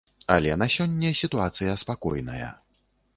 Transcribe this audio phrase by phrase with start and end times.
[0.35, 2.49] Але на сёння сітуацыя спакойная.